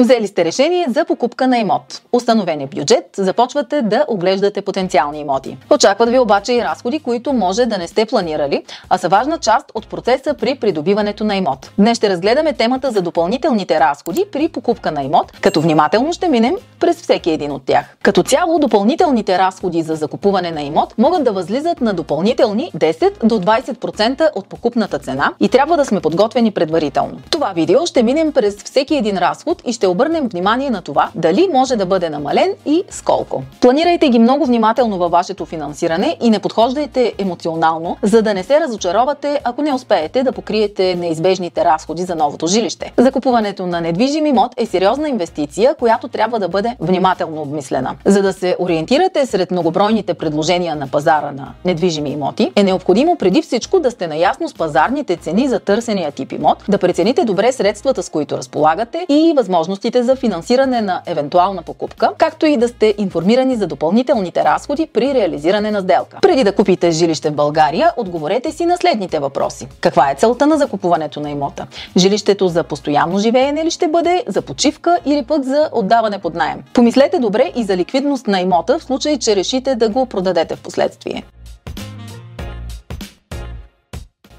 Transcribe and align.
Взели 0.00 0.26
сте 0.26 0.44
решение 0.44 0.86
за 0.88 1.04
покупка 1.04 1.46
на 1.46 1.58
имот. 1.58 2.02
Установен 2.12 2.60
е 2.60 2.66
бюджет, 2.66 3.04
започвате 3.16 3.82
да 3.82 4.04
оглеждате 4.08 4.62
потенциални 4.62 5.20
имоти. 5.20 5.58
Очакват 5.70 6.10
ви 6.10 6.18
обаче 6.18 6.52
и 6.52 6.64
разходи, 6.64 6.98
които 6.98 7.32
може 7.32 7.66
да 7.66 7.78
не 7.78 7.88
сте 7.88 8.06
планирали, 8.06 8.64
а 8.88 8.98
са 8.98 9.08
важна 9.08 9.38
част 9.38 9.66
от 9.74 9.88
процеса 9.88 10.34
при 10.34 10.54
придобиването 10.54 11.24
на 11.24 11.36
имот. 11.36 11.70
Днес 11.78 11.98
ще 11.98 12.10
разгледаме 12.10 12.52
темата 12.52 12.90
за 12.90 13.02
допълнителните 13.02 13.80
разходи 13.80 14.24
при 14.32 14.48
покупка 14.48 14.90
на 14.92 15.02
имот, 15.02 15.32
като 15.40 15.60
внимателно 15.60 16.12
ще 16.12 16.28
минем 16.28 16.54
през 16.80 16.96
всеки 16.96 17.30
един 17.30 17.52
от 17.52 17.62
тях. 17.66 17.96
Като 18.02 18.22
цяло, 18.22 18.58
допълнителните 18.58 19.38
разходи 19.38 19.82
за 19.82 19.94
закупуване 19.94 20.50
на 20.50 20.62
имот 20.62 20.94
могат 20.98 21.24
да 21.24 21.32
възлизат 21.32 21.80
на 21.80 21.92
допълнителни 21.92 22.70
10 22.76 23.24
до 23.24 23.40
20% 23.40 24.30
от 24.34 24.46
покупната 24.46 24.98
цена 24.98 25.32
и 25.40 25.48
трябва 25.48 25.76
да 25.76 25.84
сме 25.84 26.00
подготвени 26.00 26.50
предварително. 26.50 27.20
Това 27.30 27.52
видео 27.52 27.86
ще 27.86 28.02
минем 28.02 28.32
през 28.32 28.56
всеки 28.56 28.96
един 28.96 29.18
разход 29.18 29.62
и 29.66 29.72
ще 29.72 29.89
обърнем 29.90 30.28
внимание 30.28 30.70
на 30.70 30.82
това 30.82 31.10
дали 31.14 31.48
може 31.52 31.76
да 31.76 31.86
бъде 31.86 32.10
намален 32.10 32.54
и 32.66 32.84
с 32.90 33.02
колко. 33.02 33.42
Планирайте 33.60 34.08
ги 34.08 34.18
много 34.18 34.46
внимателно 34.46 34.98
във 34.98 35.10
вашето 35.10 35.46
финансиране 35.46 36.16
и 36.22 36.30
не 36.30 36.38
подхождайте 36.38 37.12
емоционално, 37.18 37.96
за 38.02 38.22
да 38.22 38.34
не 38.34 38.42
се 38.42 38.60
разочаровате, 38.60 39.40
ако 39.44 39.62
не 39.62 39.74
успеете 39.74 40.22
да 40.22 40.32
покриете 40.32 40.94
неизбежните 40.94 41.64
разходи 41.64 42.02
за 42.02 42.14
новото 42.14 42.46
жилище. 42.46 42.92
Закупуването 42.96 43.66
на 43.66 43.80
недвижим 43.80 44.26
имот 44.26 44.52
е 44.56 44.66
сериозна 44.66 45.08
инвестиция, 45.08 45.74
която 45.74 46.08
трябва 46.08 46.38
да 46.38 46.48
бъде 46.48 46.76
внимателно 46.80 47.42
обмислена. 47.42 47.94
За 48.04 48.22
да 48.22 48.32
се 48.32 48.56
ориентирате 48.58 49.26
сред 49.26 49.50
многобройните 49.50 50.14
предложения 50.14 50.76
на 50.76 50.88
пазара 50.88 51.32
на 51.32 51.52
недвижими 51.64 52.10
имоти, 52.10 52.52
е 52.56 52.62
необходимо 52.62 53.16
преди 53.16 53.42
всичко 53.42 53.80
да 53.80 53.90
сте 53.90 54.06
наясно 54.06 54.48
с 54.48 54.54
пазарните 54.54 55.16
цени 55.16 55.48
за 55.48 55.60
търсения 55.60 56.12
тип 56.12 56.32
имот, 56.32 56.64
да 56.68 56.78
прецените 56.78 57.24
добре 57.24 57.52
средствата, 57.52 58.02
с 58.02 58.08
които 58.08 58.38
разполагате 58.38 59.06
и 59.08 59.32
възможно 59.36 59.76
възможностите 59.80 60.02
за 60.02 60.16
финансиране 60.16 60.80
на 60.80 61.02
евентуална 61.06 61.62
покупка, 61.62 62.10
както 62.18 62.46
и 62.46 62.56
да 62.56 62.68
сте 62.68 62.94
информирани 62.98 63.56
за 63.56 63.66
допълнителните 63.66 64.44
разходи 64.44 64.86
при 64.86 65.14
реализиране 65.14 65.70
на 65.70 65.80
сделка. 65.80 66.18
Преди 66.22 66.44
да 66.44 66.52
купите 66.52 66.90
жилище 66.90 67.30
в 67.30 67.34
България, 67.34 67.92
отговорете 67.96 68.52
си 68.52 68.66
на 68.66 68.76
следните 68.76 69.18
въпроси. 69.18 69.68
Каква 69.80 70.10
е 70.10 70.14
целта 70.14 70.46
на 70.46 70.56
закупуването 70.56 71.20
на 71.20 71.30
имота? 71.30 71.66
Жилището 71.96 72.48
за 72.48 72.64
постоянно 72.64 73.18
живеене 73.18 73.64
ли 73.64 73.70
ще 73.70 73.88
бъде, 73.88 74.24
за 74.26 74.42
почивка 74.42 74.98
или 75.04 75.24
пък 75.24 75.42
за 75.42 75.70
отдаване 75.72 76.18
под 76.18 76.34
найем? 76.34 76.62
Помислете 76.74 77.18
добре 77.18 77.52
и 77.56 77.64
за 77.64 77.76
ликвидност 77.76 78.26
на 78.26 78.40
имота 78.40 78.78
в 78.78 78.84
случай, 78.84 79.18
че 79.18 79.36
решите 79.36 79.74
да 79.74 79.88
го 79.88 80.06
продадете 80.06 80.56
в 80.56 80.60
последствие. 80.60 81.24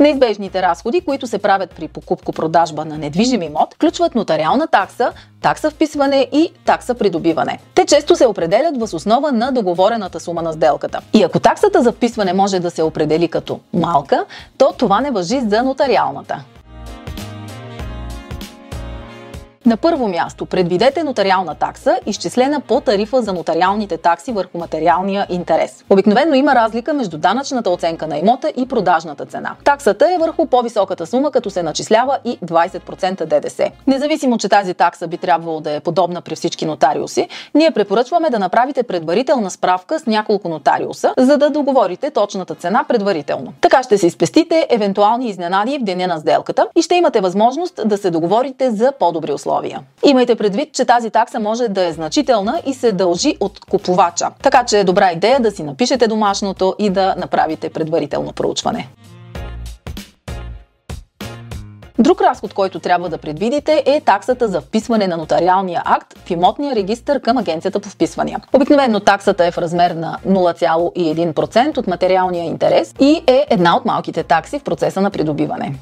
Неизбежните 0.02 0.62
разходи, 0.62 1.02
които 1.02 1.28
се 1.28 1.38
правят 1.38 1.70
при 1.70 1.88
покупко-продажба 1.88 2.86
на 2.86 2.98
недвижим 2.98 3.42
имот, 3.42 3.74
включват 3.74 4.16
нотариална 4.16 4.68
такса, 4.68 5.12
такса 5.42 5.72
вписване 5.72 6.28
и 6.32 6.52
такса 6.66 6.96
придобиване. 6.96 7.60
Те 7.76 7.86
често 7.86 8.16
се 8.16 8.28
определят 8.28 8.78
въз 8.78 8.94
основа 8.94 9.32
на 9.32 9.52
договорената 9.52 10.20
сума 10.20 10.42
на 10.42 10.54
сделката. 10.54 11.02
И 11.14 11.24
ако 11.24 11.40
таксата 11.40 11.82
за 11.82 11.92
вписване 11.92 12.34
може 12.34 12.60
да 12.60 12.72
се 12.72 12.84
определи 12.84 13.28
като 13.28 13.60
малка, 13.74 14.26
то 14.58 14.74
това 14.78 15.02
не 15.02 15.12
въжи 15.12 15.40
за 15.40 15.64
нотариалната. 15.64 16.44
На 19.66 19.78
първо 19.78 20.08
място, 20.08 20.46
предвидете 20.46 21.04
нотариална 21.04 21.56
такса, 21.56 22.00
изчислена 22.06 22.60
по 22.60 22.82
тарифа 22.82 23.22
за 23.22 23.34
нотариалните 23.34 23.98
такси 23.98 24.32
върху 24.32 24.58
материалния 24.58 25.28
интерес. 25.30 25.86
Обикновено 25.90 26.34
има 26.34 26.56
разлика 26.56 26.94
между 26.94 27.18
данъчната 27.18 27.70
оценка 27.70 28.08
на 28.08 28.18
имота 28.18 28.52
и 28.58 28.68
продажната 28.68 29.26
цена. 29.26 29.56
Таксата 29.64 30.14
е 30.14 30.18
върху 30.18 30.46
по-високата 30.46 31.08
сума, 31.08 31.32
като 31.32 31.50
се 31.50 31.64
начислява 31.64 32.18
и 32.26 32.40
20% 32.40 33.26
ДДС. 33.26 33.72
Независимо, 33.88 34.38
че 34.38 34.50
тази 34.50 34.74
такса 34.74 35.08
би 35.08 35.18
трябвало 35.18 35.60
да 35.60 35.72
е 35.72 35.80
подобна 35.80 36.22
при 36.22 36.36
всички 36.36 36.66
нотариуси, 36.66 37.28
ние 37.56 37.72
препоръчваме 37.72 38.30
да 38.30 38.40
направите 38.40 38.84
предварителна 38.84 39.52
справка 39.52 40.00
с 40.00 40.06
няколко 40.06 40.50
нотариуса, 40.50 41.14
за 41.18 41.38
да 41.38 41.50
договорите 41.50 42.12
точната 42.12 42.56
цена 42.56 42.86
предварително. 42.88 43.54
Така 43.62 43.84
ще 43.84 43.98
си 43.98 44.10
спестите 44.10 44.68
евентуални 44.70 45.30
изненади 45.30 45.80
в 45.80 45.84
деня 45.84 46.08
на 46.08 46.20
сделката 46.20 46.68
и 46.76 46.82
ще 46.82 46.96
имате 46.96 47.22
възможност 47.22 47.82
да 47.86 47.98
се 47.98 48.12
договорите 48.12 48.72
за 48.72 48.92
по-добри 49.00 49.34
условия 49.34 49.51
условия. 49.52 49.80
Имайте 50.04 50.36
предвид, 50.36 50.74
че 50.74 50.86
тази 50.86 51.10
такса 51.10 51.40
може 51.40 51.68
да 51.68 51.86
е 51.88 51.92
значителна 51.92 52.62
и 52.66 52.74
се 52.74 52.92
дължи 52.92 53.38
от 53.40 53.60
купувача. 53.70 54.28
Така 54.44 54.64
че 54.64 54.80
е 54.80 54.84
добра 54.84 55.12
идея 55.12 55.40
да 55.40 55.52
си 55.52 55.64
напишете 55.64 56.08
домашното 56.08 56.76
и 56.80 56.90
да 56.90 57.16
направите 57.18 57.70
предварително 57.70 58.32
проучване. 58.34 58.90
Друг 62.00 62.22
разход, 62.22 62.54
който 62.54 62.80
трябва 62.80 63.10
да 63.10 63.18
предвидите 63.18 63.84
е 63.86 64.02
таксата 64.02 64.48
за 64.48 64.62
вписване 64.62 65.08
на 65.08 65.18
нотариалния 65.18 65.82
акт 65.86 66.18
в 66.26 66.32
имотния 66.32 66.76
регистр 66.76 67.20
към 67.20 67.38
Агенцията 67.38 67.80
по 67.80 67.90
вписвания. 67.90 68.40
Обикновено 68.54 69.00
таксата 69.00 69.46
е 69.46 69.52
в 69.52 69.58
размер 69.58 69.92
на 69.92 70.18
0,1% 70.28 71.78
от 71.78 71.88
материалния 71.88 72.44
интерес 72.44 72.94
и 73.00 73.24
е 73.28 73.46
една 73.50 73.78
от 73.78 73.86
малките 73.86 74.24
такси 74.24 74.60
в 74.60 74.64
процеса 74.64 75.02
на 75.02 75.12
придобиване. 75.12 75.76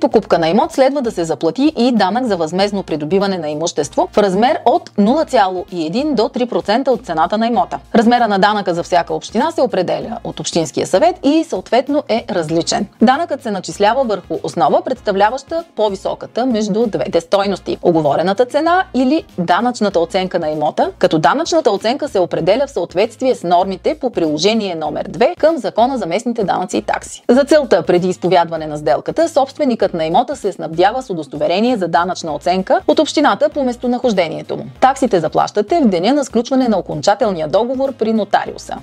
Покупка 0.00 0.38
на 0.38 0.48
имот 0.48 0.72
следва 0.72 1.02
да 1.02 1.10
се 1.10 1.24
заплати 1.24 1.72
и 1.76 1.92
данък 1.92 2.24
за 2.24 2.36
възмезно 2.36 2.82
придобиване 2.82 3.38
на 3.38 3.48
имущество 3.48 4.08
в 4.12 4.18
размер 4.18 4.58
от 4.64 4.90
0,1 4.90 6.14
до 6.14 6.22
3% 6.22 6.88
от 6.88 7.06
цената 7.06 7.38
на 7.38 7.46
имота. 7.46 7.78
Размера 7.94 8.28
на 8.28 8.38
данъка 8.38 8.74
за 8.74 8.82
всяка 8.82 9.14
община 9.14 9.50
се 9.50 9.62
определя 9.62 10.18
от 10.24 10.40
Общинския 10.40 10.86
съвет 10.86 11.16
и 11.22 11.44
съответно 11.44 12.02
е 12.08 12.24
различен. 12.30 12.86
Данъкът 13.02 13.42
се 13.42 13.50
начислява 13.50 14.04
върху 14.04 14.38
основа, 14.42 14.82
представляваща 14.84 15.64
по-високата 15.76 16.46
между 16.46 16.86
двете 16.86 17.20
стойности– 17.20 17.78
оговорената 17.82 18.46
цена 18.46 18.84
или 18.94 19.24
данъчната 19.38 20.00
оценка 20.00 20.38
на 20.38 20.50
имота, 20.50 20.90
като 20.98 21.18
данъчната 21.18 21.70
оценка 21.70 22.08
се 22.08 22.18
определя 22.18 22.66
в 22.66 22.70
съответствие 22.70 23.34
с 23.34 23.42
нормите 23.42 23.98
по 24.00 24.10
приложение 24.10 24.74
номер 24.74 25.08
2 25.08 25.36
към 25.36 25.58
Закона 25.58 25.98
за 25.98 26.06
местните 26.06 26.44
данъци 26.44 26.76
и 26.76 26.82
такси. 26.82 27.22
За 27.28 27.44
целта, 27.44 27.82
преди 27.82 28.08
изповядване 28.08 28.66
на 28.66 28.76
сделката, 28.76 29.28
собственик 29.28 29.87
собственикът 29.88 29.94
на 29.94 30.04
имота 30.04 30.36
се 30.36 30.52
снабдява 30.52 31.02
с 31.02 31.10
удостоверение 31.10 31.76
за 31.76 31.88
данъчна 31.88 32.34
оценка 32.34 32.80
от 32.86 32.98
общината 32.98 33.48
по 33.48 33.64
местонахождението 33.64 34.56
му. 34.56 34.64
Таксите 34.80 35.20
заплащате 35.20 35.80
в 35.80 35.88
деня 35.88 36.14
на 36.14 36.24
сключване 36.24 36.68
на 36.68 36.78
окончателния 36.78 37.48
договор 37.48 37.92
при 37.92 38.12
нотариуса. 38.12 38.78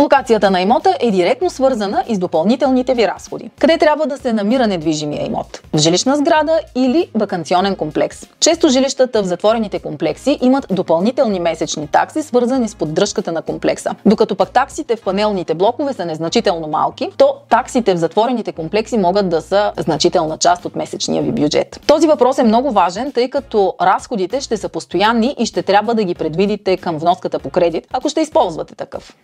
Локацията 0.00 0.50
на 0.50 0.60
имота 0.60 0.96
е 1.00 1.10
директно 1.10 1.50
свързана 1.50 2.04
и 2.08 2.14
с 2.14 2.18
допълнителните 2.18 2.94
ви 2.94 3.08
разходи. 3.08 3.50
Къде 3.58 3.78
трябва 3.78 4.06
да 4.06 4.18
се 4.18 4.32
намира 4.32 4.66
недвижимия 4.66 5.26
имот? 5.26 5.62
В 5.74 5.78
жилищна 5.78 6.16
сграда 6.16 6.60
или 6.74 7.10
вакансионен 7.14 7.76
комплекс? 7.76 8.26
Често 8.40 8.68
жилищата 8.68 9.22
в 9.22 9.26
затворените 9.26 9.78
комплекси 9.78 10.38
имат 10.42 10.66
допълнителни 10.70 11.40
месечни 11.40 11.86
такси, 11.86 12.22
свързани 12.22 12.68
с 12.68 12.74
поддръжката 12.74 13.32
на 13.32 13.42
комплекса. 13.42 13.90
Докато 14.06 14.36
пък 14.36 14.50
таксите 14.50 14.96
в 14.96 15.02
панелните 15.02 15.54
блокове 15.54 15.92
са 15.92 16.06
незначително 16.06 16.68
малки, 16.68 17.10
то 17.16 17.34
таксите 17.50 17.94
в 17.94 17.98
затворените 17.98 18.52
комплекси 18.52 18.98
могат 18.98 19.28
да 19.28 19.42
са 19.42 19.72
значителна 19.78 20.38
част 20.38 20.64
от 20.64 20.76
месечния 20.76 21.22
ви 21.22 21.32
бюджет. 21.32 21.80
Този 21.86 22.06
въпрос 22.06 22.38
е 22.38 22.42
много 22.42 22.70
важен, 22.70 23.12
тъй 23.12 23.30
като 23.30 23.74
разходите 23.80 24.40
ще 24.40 24.56
са 24.56 24.68
постоянни 24.68 25.34
и 25.38 25.46
ще 25.46 25.62
трябва 25.62 25.94
да 25.94 26.04
ги 26.04 26.14
предвидите 26.14 26.76
към 26.76 26.98
вноската 26.98 27.38
по 27.38 27.50
кредит, 27.50 27.86
ако 27.92 28.08
ще 28.08 28.20
използвате 28.20 28.74
такъв. 28.74 29.14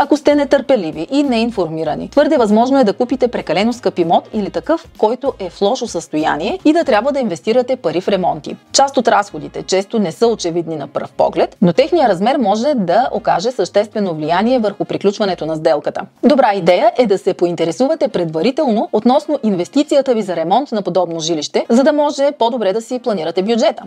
Ако 0.00 0.16
сте 0.16 0.34
нетърпеливи 0.34 1.06
и 1.10 1.22
неинформирани. 1.22 2.08
Твърде 2.08 2.36
възможно 2.36 2.78
е 2.78 2.84
да 2.84 2.92
купите 2.92 3.28
прекалено 3.28 3.72
скъп 3.72 3.98
имот 3.98 4.28
или 4.32 4.50
такъв, 4.50 4.88
който 4.98 5.32
е 5.38 5.50
в 5.50 5.62
лошо 5.62 5.86
състояние 5.86 6.58
и 6.64 6.72
да 6.72 6.84
трябва 6.84 7.12
да 7.12 7.20
инвестирате 7.20 7.76
пари 7.76 8.00
в 8.00 8.08
ремонти. 8.08 8.56
Част 8.72 8.96
от 8.96 9.08
разходите 9.08 9.62
често 9.62 9.98
не 9.98 10.12
са 10.12 10.26
очевидни 10.26 10.76
на 10.76 10.86
пръв 10.86 11.12
поглед, 11.12 11.56
но 11.62 11.72
техния 11.72 12.08
размер 12.08 12.36
може 12.36 12.74
да 12.74 13.08
окаже 13.12 13.50
съществено 13.50 14.14
влияние 14.14 14.58
върху 14.58 14.84
приключването 14.84 15.46
на 15.46 15.56
сделката. 15.56 16.00
Добра 16.24 16.54
идея 16.54 16.92
е 16.98 17.06
да 17.06 17.18
се 17.18 17.34
поинтересувате 17.34 18.08
предварително 18.08 18.88
относно 18.92 19.38
инвестицията 19.42 20.14
ви 20.14 20.22
за 20.22 20.36
ремонт 20.36 20.72
на 20.72 20.82
подобно 20.82 21.20
жилище, 21.20 21.66
за 21.68 21.84
да 21.84 21.92
може 21.92 22.32
по-добре 22.38 22.72
да 22.72 22.82
си 22.82 22.98
планирате 22.98 23.42
бюджета. 23.42 23.82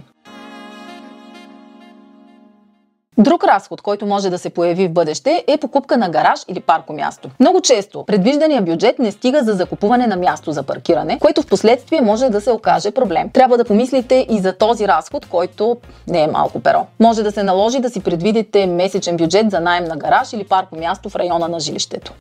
Друг 3.21 3.44
разход, 3.44 3.81
който 3.81 4.06
може 4.06 4.29
да 4.29 4.38
се 4.38 4.50
появи 4.50 4.88
в 4.88 4.91
бъдеще 4.91 5.44
е 5.47 5.57
покупка 5.57 5.97
на 5.97 6.09
гараж 6.09 6.39
или 6.47 6.59
парко 6.59 6.94
място. 6.94 7.29
Много 7.39 7.62
често 7.62 8.03
предвиждания 8.03 8.62
бюджет 8.62 9.00
не 9.00 9.12
стига 9.12 9.44
за 9.44 9.53
закупуване 9.53 10.07
на 10.07 10.15
място 10.15 10.51
за 10.51 10.63
паркиране, 10.63 11.19
което 11.19 11.41
в 11.41 11.47
последствие 11.47 12.01
може 12.01 12.29
да 12.29 12.41
се 12.41 12.51
окаже 12.51 12.91
проблем. 12.91 13.29
Трябва 13.29 13.57
да 13.57 13.65
помислите 13.65 14.27
и 14.29 14.39
за 14.39 14.53
този 14.53 14.88
разход, 14.88 15.25
който 15.25 15.77
не 16.07 16.23
е 16.23 16.27
малко 16.27 16.59
перо. 16.59 16.85
Може 17.00 17.23
да 17.23 17.31
се 17.31 17.44
наложи 17.44 17.79
да 17.79 17.89
си 17.89 18.00
предвидите 18.00 18.68
месечен 18.68 19.18
бюджет 19.18 19.51
за 19.51 19.59
найем 19.59 19.83
на 19.83 19.97
гараж 19.97 20.33
или 20.33 20.44
парко 20.44 20.75
място 20.75 21.09
в 21.09 21.15
района 21.15 21.47
на 21.47 21.59
жилището. 21.59 22.13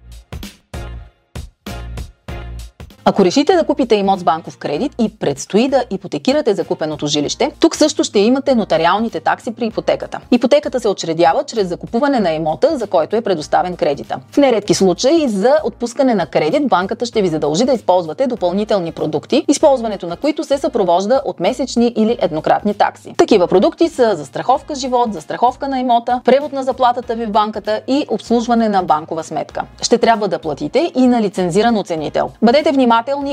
Ако 3.05 3.25
решите 3.25 3.56
да 3.56 3.64
купите 3.64 3.94
имот 3.94 4.20
с 4.20 4.25
банков 4.25 4.58
кредит 4.58 4.93
и 4.99 5.08
предстои 5.08 5.69
да 5.69 5.85
ипотекирате 5.91 6.55
закупеното 6.55 7.06
жилище, 7.06 7.50
тук 7.61 7.76
също 7.76 8.05
ще 8.05 8.19
имате 8.19 8.55
нотариалните 8.55 9.20
такси 9.20 9.55
при 9.55 9.67
ипотеката. 9.67 10.20
Ипотеката 10.31 10.81
се 10.81 10.88
очредява 10.88 11.44
чрез 11.44 11.69
закупуване 11.69 12.20
на 12.20 12.32
имота, 12.32 12.79
за 12.79 12.87
който 12.87 13.17
е 13.17 13.20
предоставен 13.20 13.76
кредита. 13.76 14.19
В 14.31 14.37
нередки 14.37 14.75
случаи 14.75 15.29
за 15.29 15.55
отпускане 15.64 16.14
на 16.14 16.26
кредит 16.26 16.69
банката 16.69 17.06
ще 17.06 17.23
ви 17.23 17.29
задължи 17.29 17.64
да 17.64 17.73
използвате 17.73 18.26
допълнителни 18.26 18.93
продукти, 18.93 19.44
използването 19.49 20.06
на 20.06 20.17
които 20.17 20.44
се 20.44 20.58
съпровожда 20.58 21.23
от 21.25 21.41
месечни 21.41 21.93
или 21.97 22.19
еднократни 22.20 22.75
такси. 22.75 23.14
Такива 23.17 23.49
продукти 23.49 23.88
са 23.88 24.17
застраховка 24.17 24.75
живот, 24.75 25.12
застраховка 25.12 25.69
на 25.69 25.81
имота, 25.81 26.20
превод 26.25 26.52
на 26.52 26.62
заплатата 26.62 27.14
ви 27.14 27.26
в 27.26 27.31
банката 27.31 27.81
и 27.88 28.06
обслужване 28.11 28.69
на 28.69 28.82
банкова 28.82 29.25
сметка. 29.25 29.62
Ще 29.82 29.99
трябва 29.99 30.29
да 30.29 30.38
платите 30.38 30.93
и 30.94 31.06
на 31.06 31.23
лицензиран 31.23 31.76
оценител. 31.76 32.31
Бъдете 32.43 32.73
внимателни 32.73 32.89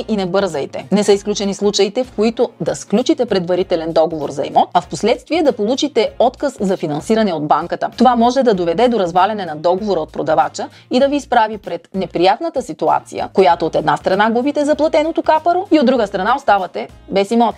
и 0.08 0.18
не 0.18 0.26
бързайте. 0.26 0.88
Не 0.92 1.04
са 1.04 1.14
изключени 1.14 1.54
случаите, 1.54 2.04
в 2.04 2.12
които 2.12 2.50
да 2.62 2.76
сключите 2.76 3.26
предварителен 3.26 3.94
договор 3.94 4.30
за 4.30 4.46
имот, 4.46 4.70
а 4.74 4.82
в 4.82 4.88
последствие 4.88 5.44
да 5.44 5.52
получите 5.52 6.10
отказ 6.20 6.58
за 6.60 6.78
финансиране 6.78 7.34
от 7.34 7.48
банката. 7.48 7.90
Това 7.98 8.16
може 8.16 8.44
да 8.44 8.54
доведе 8.54 8.88
до 8.88 9.00
разваляне 9.00 9.46
на 9.46 9.56
договора 9.56 10.00
от 10.00 10.14
продавача 10.14 10.70
и 10.92 11.00
да 11.00 11.08
ви 11.08 11.16
изправи 11.16 11.58
пред 11.58 11.90
неприятната 11.94 12.62
ситуация, 12.62 13.30
която 13.34 13.66
от 13.66 13.76
една 13.76 13.98
страна 13.98 14.32
губите 14.32 14.66
заплатеното 14.66 15.24
капаро 15.24 15.68
и 15.72 15.80
от 15.80 15.86
друга 15.86 16.08
страна 16.08 16.36
оставате 16.36 16.88
без 17.10 17.32
имот. 17.32 17.56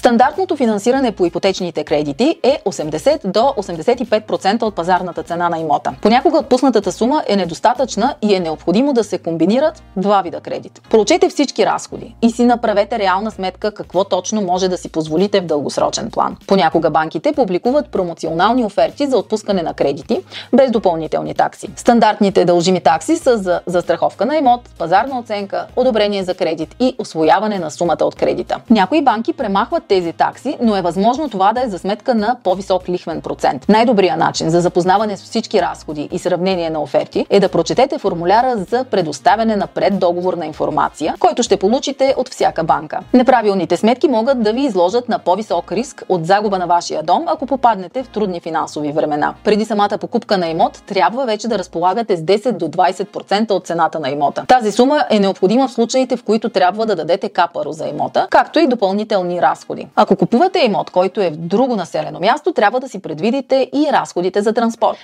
Стандартното 0.00 0.56
финансиране 0.56 1.12
по 1.12 1.26
ипотечните 1.26 1.84
кредити 1.84 2.38
е 2.42 2.60
80 2.66 3.26
до 3.26 3.40
85% 3.40 4.62
от 4.62 4.74
пазарната 4.74 5.22
цена 5.22 5.48
на 5.48 5.58
имота. 5.58 5.94
Понякога 6.02 6.38
отпуснатата 6.38 6.92
сума 6.92 7.24
е 7.28 7.36
недостатъчна 7.36 8.14
и 8.22 8.34
е 8.34 8.40
необходимо 8.40 8.92
да 8.92 9.04
се 9.04 9.18
комбинират 9.18 9.82
два 9.96 10.22
вида 10.22 10.40
кредит. 10.40 10.80
Проучете 10.90 11.28
всички 11.28 11.66
разходи 11.66 12.14
и 12.22 12.30
си 12.30 12.44
направете 12.44 12.98
реална 12.98 13.30
сметка 13.30 13.72
какво 13.72 14.04
точно 14.04 14.42
може 14.42 14.68
да 14.68 14.78
си 14.78 14.88
позволите 14.88 15.40
в 15.40 15.46
дългосрочен 15.46 16.10
план. 16.10 16.36
Понякога 16.46 16.90
банките 16.90 17.32
публикуват 17.32 17.88
промоционални 17.88 18.64
оферти 18.64 19.06
за 19.06 19.18
отпускане 19.18 19.62
на 19.62 19.74
кредити 19.74 20.20
без 20.52 20.70
допълнителни 20.70 21.34
такси. 21.34 21.68
Стандартните 21.76 22.44
дължими 22.44 22.80
такси 22.80 23.16
са 23.16 23.38
за 23.38 23.60
застраховка 23.66 24.26
на 24.26 24.36
имот, 24.36 24.60
пазарна 24.78 25.18
оценка, 25.18 25.66
одобрение 25.76 26.24
за 26.24 26.34
кредит 26.34 26.76
и 26.80 26.96
освояване 26.98 27.58
на 27.58 27.70
сумата 27.70 28.04
от 28.04 28.14
кредита. 28.14 28.60
Някои 28.70 29.02
банки 29.02 29.32
премахват 29.32 29.89
тези 29.90 30.12
такси, 30.12 30.56
но 30.60 30.76
е 30.76 30.82
възможно 30.82 31.28
това 31.28 31.52
да 31.52 31.62
е 31.62 31.68
за 31.68 31.78
сметка 31.78 32.14
на 32.14 32.36
по-висок 32.44 32.88
лихвен 32.88 33.20
процент. 33.20 33.68
Най-добрият 33.68 34.18
начин 34.18 34.50
за 34.50 34.60
запознаване 34.60 35.16
с 35.16 35.22
всички 35.22 35.62
разходи 35.62 36.08
и 36.12 36.18
сравнение 36.18 36.70
на 36.70 36.82
оферти 36.82 37.26
е 37.30 37.40
да 37.40 37.48
прочетете 37.48 37.98
формуляра 37.98 38.56
за 38.56 38.84
предоставяне 38.84 39.56
на 39.56 39.66
преддоговорна 39.66 40.46
информация, 40.46 41.14
който 41.20 41.42
ще 41.42 41.56
получите 41.56 42.14
от 42.16 42.28
всяка 42.28 42.64
банка. 42.64 43.00
Неправилните 43.14 43.76
сметки 43.76 44.08
могат 44.08 44.42
да 44.42 44.52
ви 44.52 44.60
изложат 44.60 45.08
на 45.08 45.18
по-висок 45.18 45.72
риск 45.72 46.04
от 46.08 46.26
загуба 46.26 46.58
на 46.58 46.66
вашия 46.66 47.02
дом, 47.02 47.24
ако 47.26 47.46
попаднете 47.46 48.02
в 48.02 48.08
трудни 48.08 48.40
финансови 48.40 48.92
времена. 48.92 49.34
Преди 49.44 49.64
самата 49.64 49.98
покупка 50.00 50.38
на 50.38 50.48
имот 50.48 50.82
трябва 50.86 51.26
вече 51.26 51.48
да 51.48 51.58
разполагате 51.58 52.16
с 52.16 52.20
10 52.20 52.52
до 52.52 52.68
20% 52.68 53.50
от 53.50 53.66
цената 53.66 54.00
на 54.00 54.10
имота. 54.10 54.44
Тази 54.48 54.72
сума 54.72 55.04
е 55.10 55.18
необходима 55.18 55.68
в 55.68 55.72
случаите, 55.72 56.16
в 56.16 56.24
които 56.24 56.48
трябва 56.48 56.86
да 56.86 56.96
дадете 56.96 57.28
капаро 57.28 57.72
за 57.72 57.86
имота, 57.86 58.26
както 58.30 58.58
и 58.58 58.66
допълнителни 58.66 59.42
разходи 59.42 59.79
разходи. 59.80 59.92
Ако 59.96 60.16
купувате 60.16 60.58
имот, 60.58 60.90
който 60.90 61.20
е 61.20 61.30
в 61.30 61.36
друго 61.36 61.76
населено 61.76 62.20
място, 62.20 62.52
трябва 62.52 62.80
да 62.80 62.88
си 62.88 62.98
предвидите 62.98 63.70
и 63.74 63.88
разходите 63.92 64.42
за 64.42 64.52
транспорт. 64.52 64.98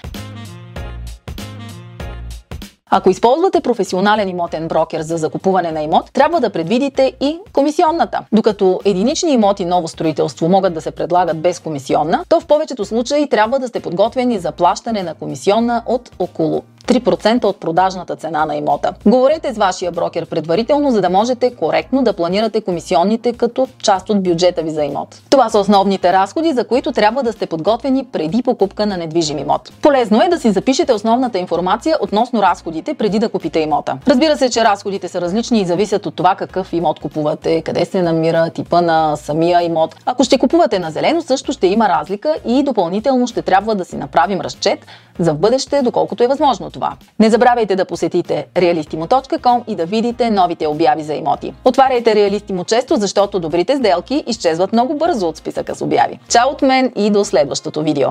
Ако 2.90 3.10
използвате 3.10 3.60
професионален 3.60 4.28
имотен 4.28 4.68
брокер 4.68 5.00
за 5.00 5.16
закупуване 5.16 5.72
на 5.72 5.82
имот, 5.82 6.10
трябва 6.12 6.40
да 6.40 6.50
предвидите 6.50 7.12
и 7.20 7.38
комисионната. 7.52 8.20
Докато 8.32 8.80
единични 8.84 9.32
имоти 9.32 9.64
ново 9.64 9.88
строителство 9.88 10.48
могат 10.48 10.74
да 10.74 10.80
се 10.80 10.90
предлагат 10.90 11.40
без 11.40 11.60
комисионна, 11.60 12.24
то 12.28 12.40
в 12.40 12.46
повечето 12.46 12.84
случаи 12.84 13.28
трябва 13.28 13.58
да 13.58 13.68
сте 13.68 13.80
подготвени 13.80 14.38
за 14.38 14.52
плащане 14.52 15.02
на 15.02 15.14
комисионна 15.14 15.82
от 15.86 16.10
около 16.18 16.62
3% 16.86 17.44
от 17.44 17.60
продажната 17.60 18.16
цена 18.16 18.44
на 18.46 18.56
имота. 18.56 18.92
Говорете 19.06 19.54
с 19.54 19.58
вашия 19.58 19.92
брокер 19.92 20.26
предварително, 20.26 20.90
за 20.90 21.00
да 21.00 21.10
можете 21.10 21.54
коректно 21.54 22.02
да 22.02 22.12
планирате 22.12 22.60
комисионните 22.60 23.32
като 23.32 23.68
част 23.82 24.10
от 24.10 24.22
бюджета 24.22 24.62
ви 24.62 24.70
за 24.70 24.84
имот. 24.84 25.22
Това 25.30 25.48
са 25.48 25.58
основните 25.58 26.12
разходи, 26.12 26.52
за 26.52 26.64
които 26.64 26.92
трябва 26.92 27.22
да 27.22 27.32
сте 27.32 27.46
подготвени 27.46 28.04
преди 28.04 28.42
покупка 28.42 28.86
на 28.86 28.96
недвижим 28.96 29.38
имот. 29.38 29.72
Полезно 29.82 30.22
е 30.22 30.28
да 30.28 30.38
си 30.38 30.52
запишете 30.52 30.92
основната 30.92 31.38
информация 31.38 31.96
относно 32.00 32.42
разходите 32.42 32.94
преди 32.94 33.18
да 33.18 33.28
купите 33.28 33.60
имота. 33.60 33.98
Разбира 34.08 34.36
се, 34.36 34.50
че 34.50 34.64
разходите 34.64 35.08
са 35.08 35.20
различни 35.20 35.60
и 35.60 35.64
зависят 35.64 36.06
от 36.06 36.14
това 36.14 36.34
какъв 36.34 36.72
имот 36.72 37.00
купувате, 37.00 37.62
къде 37.62 37.84
се 37.84 38.02
намира, 38.02 38.50
типа 38.50 38.80
на 38.80 39.16
самия 39.16 39.62
имот. 39.62 39.96
Ако 40.06 40.24
ще 40.24 40.38
купувате 40.38 40.78
на 40.78 40.90
зелено, 40.90 41.22
също 41.22 41.52
ще 41.52 41.66
има 41.66 41.88
разлика 41.88 42.34
и 42.46 42.62
допълнително 42.62 43.26
ще 43.26 43.42
трябва 43.42 43.74
да 43.74 43.84
си 43.84 43.96
направим 43.96 44.40
разчет 44.40 44.86
за 45.18 45.32
в 45.32 45.38
бъдеще, 45.38 45.82
доколкото 45.82 46.24
е 46.24 46.26
възможно 46.26 46.70
това. 46.76 46.96
Не 47.18 47.30
забравяйте 47.30 47.76
да 47.76 47.84
посетите 47.84 48.46
realistimo.com 48.54 49.62
и 49.66 49.76
да 49.76 49.86
видите 49.86 50.30
новите 50.30 50.66
обяви 50.66 51.02
за 51.02 51.14
имоти. 51.14 51.54
Отваряйте 51.64 52.14
Realistimo 52.14 52.66
често, 52.66 52.96
защото 52.96 53.40
добрите 53.40 53.76
сделки 53.76 54.24
изчезват 54.26 54.72
много 54.72 54.94
бързо 54.94 55.28
от 55.28 55.36
списъка 55.36 55.74
с 55.74 55.82
обяви. 55.82 56.18
Чао 56.28 56.50
от 56.50 56.62
мен 56.62 56.92
и 56.96 57.10
до 57.10 57.24
следващото 57.24 57.82
видео! 57.82 58.08